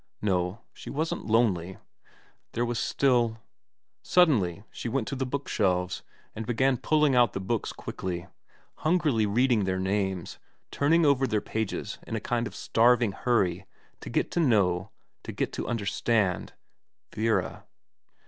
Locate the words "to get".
13.99-14.31, 15.21-15.53